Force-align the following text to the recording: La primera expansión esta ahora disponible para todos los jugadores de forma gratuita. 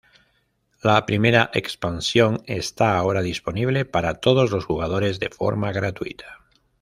La 0.81 1.05
primera 1.05 1.51
expansión 1.53 2.41
esta 2.47 2.97
ahora 2.97 3.21
disponible 3.21 3.85
para 3.85 4.15
todos 4.15 4.49
los 4.49 4.65
jugadores 4.65 5.19
de 5.19 5.29
forma 5.29 5.71
gratuita. 5.73 6.39